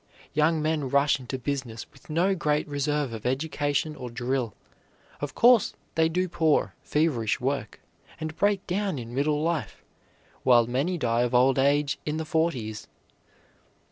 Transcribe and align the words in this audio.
Young 0.33 0.63
men 0.63 0.89
rush 0.89 1.19
into 1.19 1.37
business 1.37 1.85
with 1.93 2.09
no 2.09 2.33
great 2.33 2.67
reserve 2.67 3.13
of 3.13 3.23
education 3.23 3.95
or 3.95 4.09
drill; 4.09 4.55
of 5.19 5.35
course, 5.35 5.75
they 5.93 6.09
do 6.09 6.27
poor, 6.27 6.73
feverish 6.81 7.39
work, 7.39 7.79
and 8.19 8.35
break 8.35 8.65
down 8.65 8.97
in 8.97 9.13
middle 9.13 9.43
life, 9.43 9.83
while 10.41 10.65
many 10.65 10.97
die 10.97 11.21
of 11.21 11.35
old 11.35 11.59
age 11.59 11.99
in 12.03 12.17
the 12.17 12.25
forties. 12.25 12.87